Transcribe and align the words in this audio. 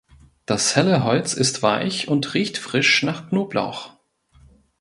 Das 0.47 0.75
helle 0.75 1.03
Holz 1.03 1.35
ist 1.35 1.61
weich 1.61 2.07
und 2.07 2.33
riecht 2.33 2.57
frisch 2.57 3.03
nach 3.03 3.29
Knoblauch. 3.29 3.91